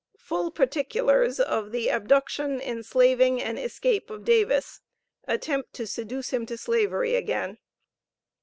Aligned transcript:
FULL 0.17 0.49
PARTICULARS 0.49 1.39
OF 1.39 1.71
THE 1.71 1.89
ABDUCTION, 1.91 2.59
ENSLAVING 2.59 3.39
AND 3.39 3.59
ESCAPE 3.59 4.09
OF 4.09 4.23
DAVIS. 4.25 4.81
ATTEMPT 5.27 5.73
TO 5.75 5.85
SEDUCE 5.85 6.29
HIM 6.33 6.45
TO 6.47 6.57
SLAVERY 6.57 7.13
AGAIN. 7.15 7.59